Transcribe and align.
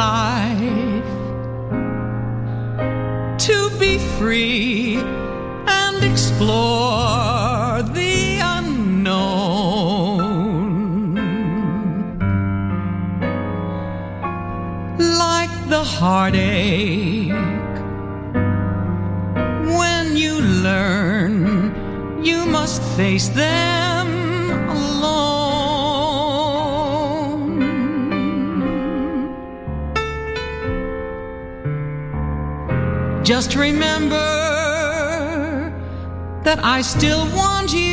life 0.00 1.12
to 3.46 3.56
be 3.82 3.92
free 4.16 4.96
and 5.80 5.96
explore 6.10 7.82
the 7.98 8.38
unknown. 8.56 9.20
Like 15.26 15.54
the 15.74 15.84
heartache 15.96 17.32
when 19.78 20.06
you 20.22 20.34
learn 20.68 21.34
you 22.28 22.38
must 22.46 22.80
face 22.96 23.28
them. 23.28 23.79
Just 33.30 33.54
remember 33.54 34.16
that 36.42 36.58
I 36.64 36.82
still 36.82 37.26
want 37.32 37.72
you. 37.72 37.89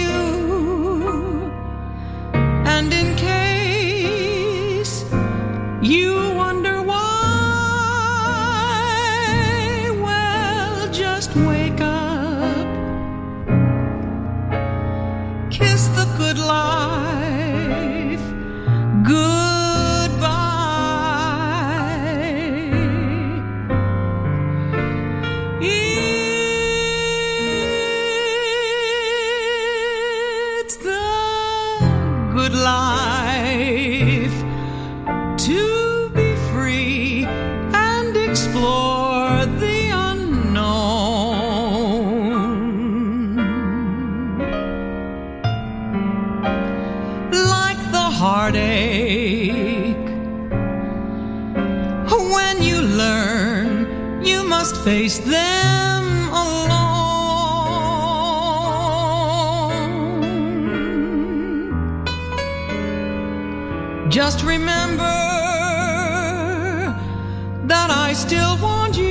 still 68.18 68.58
want 68.58 68.98
you. 68.98 69.07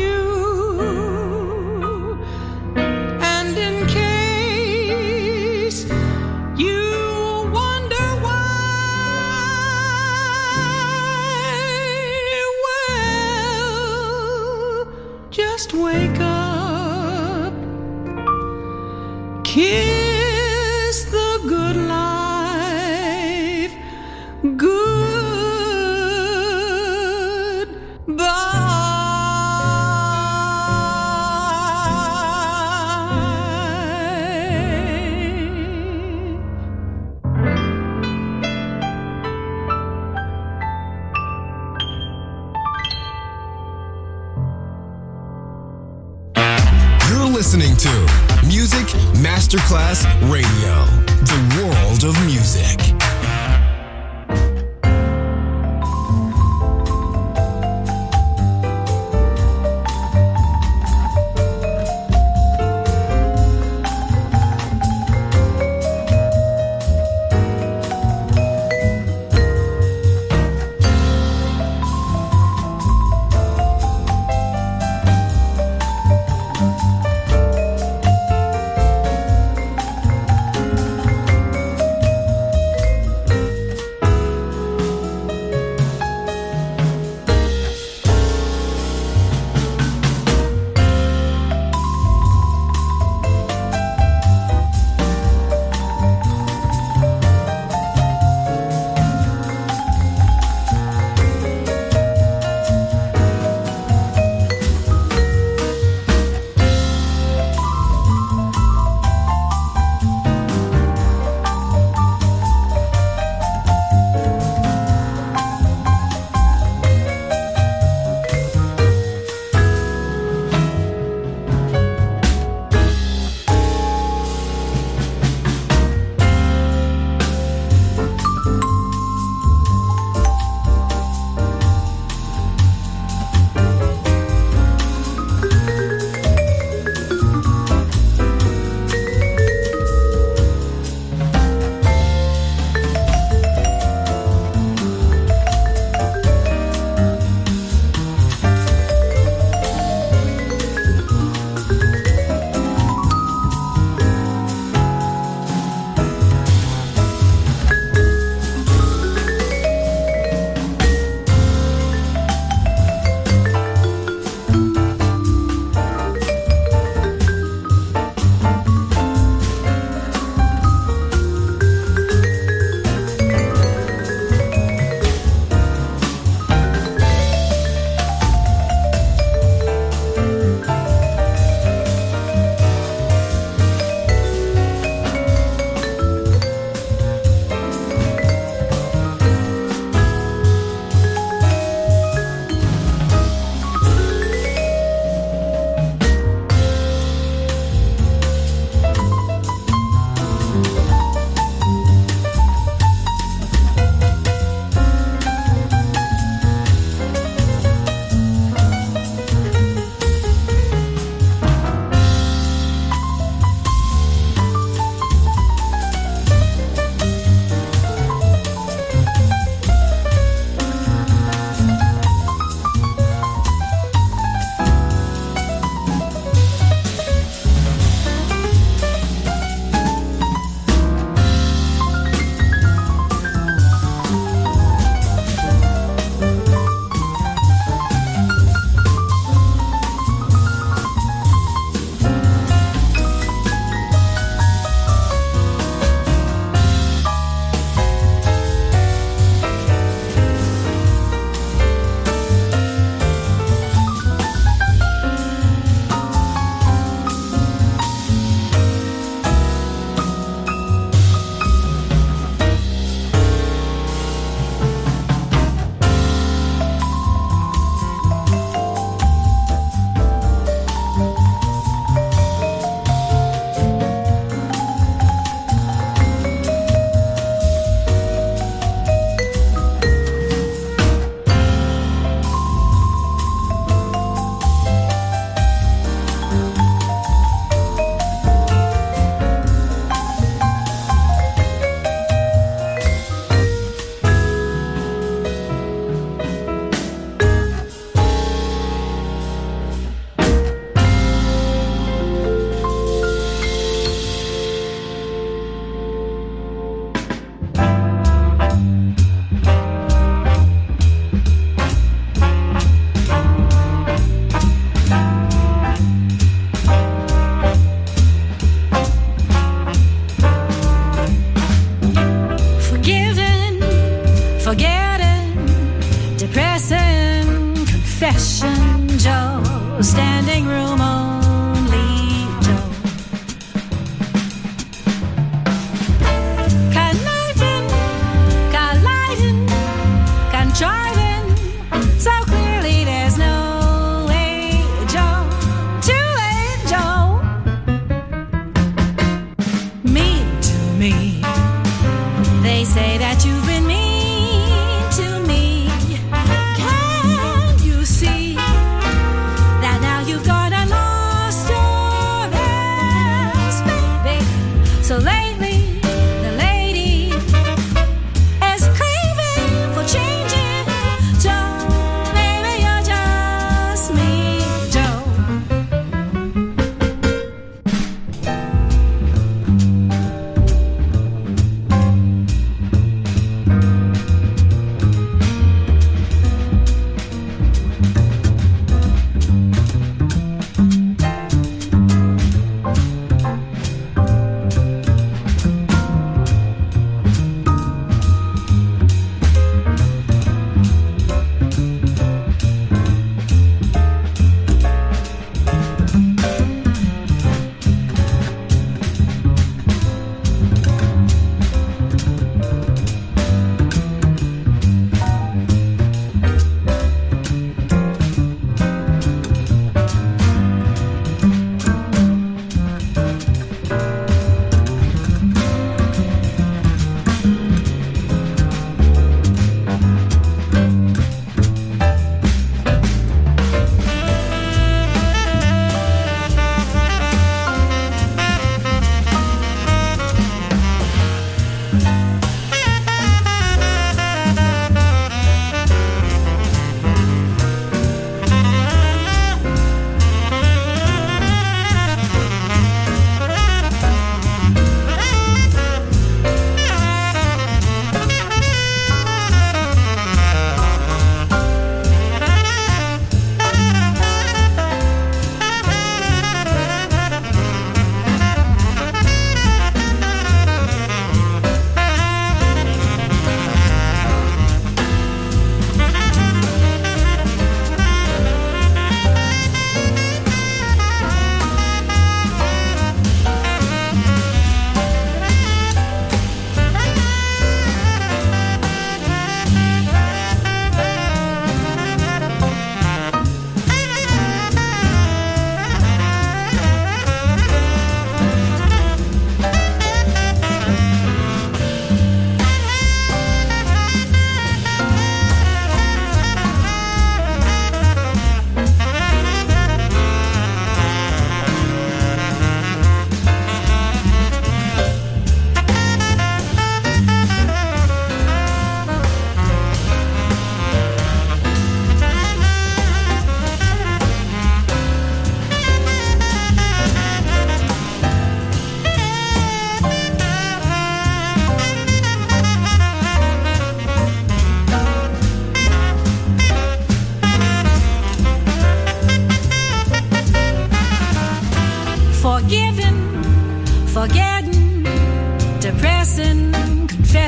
Stand. 329.86 330.15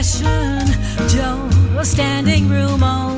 Joe, 0.01 1.83
standing 1.83 2.49
room 2.49 2.85
only. 2.85 3.18